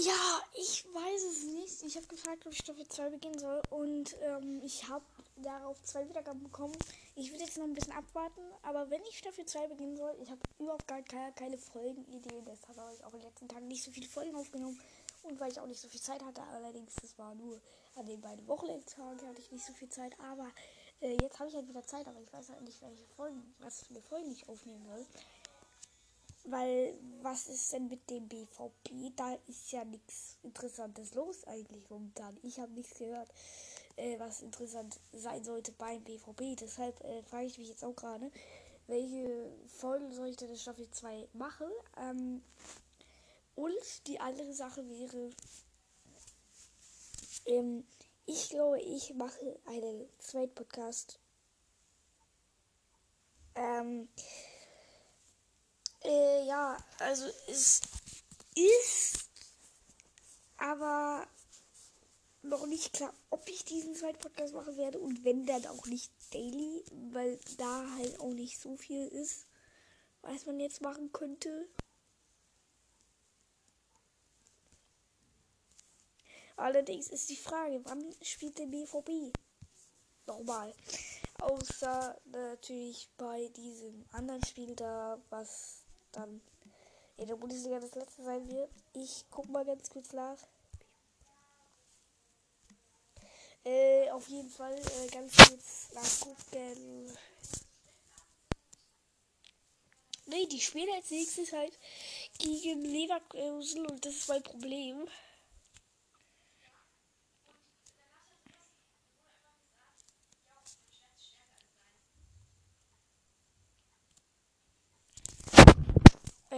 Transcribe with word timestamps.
Ja, 0.00 0.42
ich 0.54 0.84
weiß 0.94 1.24
es 1.24 1.44
nicht. 1.44 1.82
Ich 1.82 1.96
habe 1.96 2.06
gefragt, 2.06 2.46
ob 2.46 2.52
ich 2.52 2.58
Staffel 2.58 2.86
2 2.86 3.10
beginnen 3.10 3.38
soll 3.40 3.60
und 3.70 4.14
ähm, 4.22 4.60
ich 4.62 4.88
habe 4.88 5.04
darauf 5.38 5.82
zwei 5.82 6.08
Wiedergaben 6.08 6.40
bekommen. 6.40 6.76
Ich 7.16 7.32
würde 7.32 7.42
jetzt 7.42 7.58
noch 7.58 7.64
ein 7.64 7.74
bisschen 7.74 7.94
abwarten, 7.94 8.42
aber 8.62 8.88
wenn 8.90 9.02
ich 9.10 9.18
Staffel 9.18 9.44
2 9.44 9.66
beginnen 9.66 9.96
soll, 9.96 10.14
ich 10.22 10.30
habe 10.30 10.40
überhaupt 10.60 10.86
gar 10.86 11.02
keine, 11.02 11.32
keine 11.32 11.58
Folgenidee. 11.58 12.42
Deshalb 12.46 12.78
habe 12.78 12.94
ich 12.94 13.04
auch 13.04 13.12
in 13.12 13.18
den 13.18 13.28
letzten 13.28 13.48
Tagen 13.48 13.66
nicht 13.66 13.82
so 13.82 13.90
viele 13.90 14.06
Folgen 14.06 14.36
aufgenommen 14.36 14.78
und 15.24 15.40
weil 15.40 15.50
ich 15.50 15.58
auch 15.58 15.66
nicht 15.66 15.80
so 15.80 15.88
viel 15.88 16.00
Zeit 16.00 16.22
hatte. 16.22 16.42
Allerdings, 16.42 16.94
das 17.02 17.18
war 17.18 17.34
nur 17.34 17.60
an 17.96 18.06
den 18.06 18.20
beiden 18.20 18.46
Wochenendtagen 18.46 19.20
hatte 19.26 19.40
ich 19.40 19.50
nicht 19.50 19.64
so 19.64 19.72
viel 19.72 19.88
Zeit. 19.88 20.14
Aber 20.20 20.46
äh, 21.00 21.16
jetzt 21.20 21.40
habe 21.40 21.48
ich 21.48 21.56
halt 21.56 21.68
wieder 21.68 21.84
Zeit, 21.84 22.06
aber 22.06 22.20
ich 22.20 22.32
weiß 22.32 22.50
halt 22.50 22.62
nicht, 22.62 22.80
welche 22.82 23.06
Folgen, 23.16 23.52
was 23.58 23.82
für 23.82 24.00
Folgen 24.00 24.30
ich 24.30 24.48
aufnehmen 24.48 24.84
soll. 24.86 25.04
Weil, 26.50 26.94
was 27.22 27.48
ist 27.48 27.72
denn 27.72 27.88
mit 27.88 28.08
dem 28.08 28.26
BVB? 28.28 29.14
Da 29.16 29.36
ist 29.46 29.70
ja 29.72 29.84
nichts 29.84 30.38
Interessantes 30.42 31.14
los 31.14 31.44
eigentlich 31.44 31.88
momentan. 31.90 32.38
Ich 32.42 32.58
habe 32.58 32.72
nichts 32.72 32.98
gehört, 32.98 33.28
äh, 33.96 34.18
was 34.18 34.42
interessant 34.42 34.98
sein 35.12 35.44
sollte 35.44 35.72
beim 35.72 36.02
BVB. 36.04 36.56
Deshalb 36.58 36.98
äh, 37.04 37.22
frage 37.24 37.46
ich 37.46 37.58
mich 37.58 37.68
jetzt 37.68 37.84
auch 37.84 37.94
gerade, 37.94 38.30
welche 38.86 39.52
Folgen 39.66 40.12
soll 40.12 40.28
ich 40.28 40.36
denn 40.36 40.50
in 40.50 40.56
Staffel 40.56 40.90
2 40.90 41.28
machen? 41.34 41.68
Ähm, 41.98 42.42
und 43.54 44.06
die 44.06 44.20
andere 44.20 44.54
Sache 44.54 44.88
wäre, 44.88 45.30
ähm, 47.46 47.84
ich 48.24 48.50
glaube, 48.50 48.80
ich 48.80 49.14
mache 49.14 49.58
einen 49.66 50.08
zweiten 50.18 50.54
Podcast. 50.54 51.18
Ähm, 53.54 54.08
äh, 56.04 56.46
ja, 56.46 56.76
also 56.98 57.26
es 57.46 57.82
ist 58.54 59.28
aber 60.56 61.26
noch 62.42 62.66
nicht 62.66 62.92
klar, 62.92 63.12
ob 63.30 63.48
ich 63.48 63.64
diesen 63.64 63.94
zweiten 63.94 64.18
Podcast 64.18 64.54
machen 64.54 64.76
werde 64.76 64.98
und 64.98 65.24
wenn 65.24 65.46
dann 65.46 65.66
auch 65.66 65.86
nicht 65.86 66.12
daily, 66.32 66.84
weil 67.12 67.38
da 67.56 67.86
halt 67.96 68.20
auch 68.20 68.32
nicht 68.32 68.58
so 68.60 68.76
viel 68.76 69.08
ist, 69.08 69.46
was 70.22 70.46
man 70.46 70.60
jetzt 70.60 70.80
machen 70.80 71.12
könnte. 71.12 71.68
Allerdings 76.56 77.08
ist 77.08 77.30
die 77.30 77.36
Frage, 77.36 77.80
wann 77.84 78.04
spielt 78.20 78.58
der 78.58 78.66
BVB? 78.66 79.32
Nochmal. 80.26 80.74
Außer 81.40 82.20
natürlich 82.26 83.08
bei 83.16 83.48
diesem 83.56 84.04
anderen 84.10 84.44
Spiel 84.44 84.74
da, 84.74 85.20
was 85.30 85.84
dann 86.12 86.40
in 87.16 87.26
der 87.26 87.36
Bundesliga 87.36 87.80
das 87.80 87.94
letzte 87.94 88.22
sein 88.24 88.48
wird. 88.48 88.70
Ich 88.94 89.24
guck 89.30 89.48
mal 89.48 89.64
ganz 89.64 89.90
kurz 89.90 90.12
nach. 90.12 90.38
Äh, 93.64 94.10
auf 94.10 94.28
jeden 94.28 94.48
Fall 94.48 94.74
äh, 94.74 95.08
ganz 95.08 95.36
kurz 95.36 95.88
nachgucken. 95.92 97.16
Ne, 100.26 100.46
die 100.46 100.60
spielen 100.60 100.88
als 100.94 101.10
nächstes 101.10 101.52
halt 101.52 101.78
gegen 102.38 102.82
Leverkusen 102.82 103.86
und 103.86 104.04
das 104.04 104.14
ist 104.14 104.28
mein 104.28 104.42
Problem. 104.42 105.08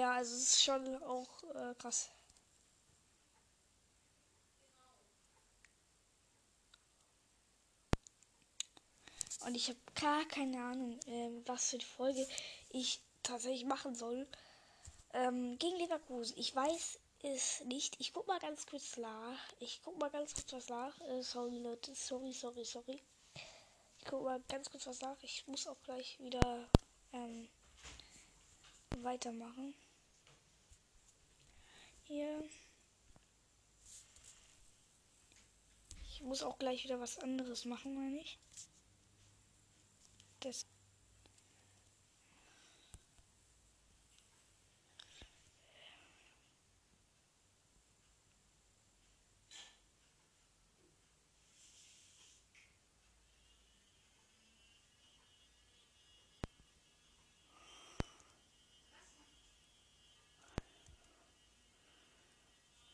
Ja, 0.01 0.13
also 0.13 0.35
es 0.35 0.55
ist 0.55 0.63
schon 0.65 1.03
auch 1.03 1.29
äh, 1.55 1.75
krass. 1.75 2.09
Und 9.45 9.55
ich 9.55 9.69
habe 9.69 9.79
gar 9.95 10.25
keine 10.25 10.57
Ahnung, 10.57 10.99
ähm, 11.07 11.43
was 11.45 11.69
für 11.69 11.77
die 11.77 11.85
Folge 11.85 12.27
ich 12.71 13.03
tatsächlich 13.23 13.67
machen 13.67 13.95
soll. 13.95 14.27
Ähm, 15.13 15.59
gegen 15.59 15.77
Leverkusen. 15.77 16.39
Ich 16.39 16.57
weiß 16.57 16.99
es 17.23 17.63
nicht. 17.67 18.01
Ich 18.01 18.15
guck 18.15 18.27
mal 18.27 18.41
ganz 18.41 18.65
kurz 18.65 18.97
nach. 18.97 19.39
Ich 19.59 19.83
guck 19.85 19.99
mal 19.99 20.09
ganz 20.09 20.33
kurz 20.33 20.51
was 20.55 20.69
nach. 20.71 20.99
Äh, 21.09 21.23
sorry, 21.23 21.59
Leute. 21.59 21.95
Sorry, 21.95 22.33
sorry, 22.33 22.65
sorry. 22.65 23.03
Ich 23.99 24.05
guck 24.07 24.23
mal 24.23 24.41
ganz 24.49 24.71
kurz 24.71 24.87
was 24.87 25.03
nach. 25.03 25.23
Ich 25.23 25.47
muss 25.47 25.67
auch 25.67 25.83
gleich 25.83 26.19
wieder 26.21 26.67
ähm, 27.13 27.51
weitermachen. 29.03 29.75
Hier. 32.11 32.43
Ich 36.03 36.20
muss 36.31 36.45
auch 36.45 36.59
gleich 36.61 36.85
wieder 36.85 37.01
was 37.01 37.19
anderes 37.19 37.65
machen, 37.65 37.93
meine 37.93 38.21
ich. 38.21 38.39
Das. 40.39 40.65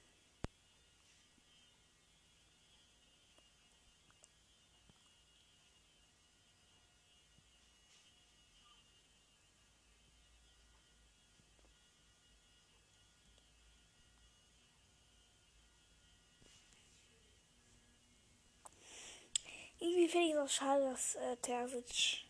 Irgendwie 20.06 20.12
finde 20.12 20.28
ich 20.28 20.34
es 20.36 20.40
auch 20.40 20.50
schade, 20.50 20.84
dass 20.84 21.16
äh, 21.16 21.36
Terzic 21.38 22.26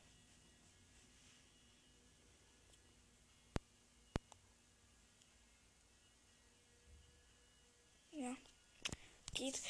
ja 8.11 8.33
geht. 9.33 9.61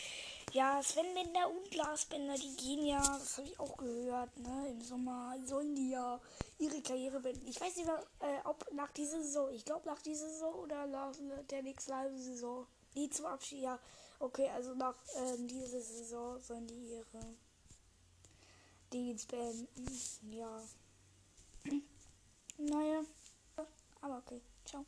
Ja, 0.54 0.84
Sven 0.84 1.14
Bender 1.16 1.50
und 1.50 1.74
Lars 1.74 2.06
Bender, 2.06 2.36
die 2.36 2.56
gehen 2.56 2.86
ja, 2.86 3.02
das 3.02 3.38
habe 3.38 3.48
ich 3.48 3.60
auch 3.60 3.76
gehört, 3.76 4.38
ne? 4.38 4.68
Im 4.70 4.82
Sommer 4.82 5.36
sollen 5.44 5.76
die 5.76 5.90
ja 5.90 6.22
ihre 6.60 6.82
Karriere 6.82 7.20
beenden. 7.20 7.48
Ich 7.48 7.60
weiß 7.60 7.76
nicht 7.76 7.88
mehr, 7.88 8.06
äh, 8.20 8.48
ob 8.48 8.72
nach 8.72 8.92
dieser 8.92 9.22
Saison, 9.22 9.52
ich 9.52 9.66
glaube 9.66 9.88
nach 9.88 10.02
dieser 10.04 10.30
Saison 10.30 10.54
oder 10.54 10.86
nach 10.86 11.12
der 11.50 11.64
nächsten 11.64 11.96
halben 11.96 12.20
Saison. 12.20 12.68
Die 12.94 13.10
zum 13.10 13.26
Abschied, 13.26 13.64
ja. 13.64 13.80
Okay, 14.20 14.50
also 14.50 14.76
nach 14.76 14.96
ähm, 15.18 15.48
dieser 15.48 15.82
Saison 15.82 16.40
sollen 16.40 16.68
die 16.68 16.92
ihre 16.92 17.36
Dienst 18.94 19.28
beenden. 19.28 19.68
Ja. 20.32 20.62
naja. 22.58 23.02
Aber 24.02 24.18
okay. 24.18 24.42
Ciao. 24.66 24.86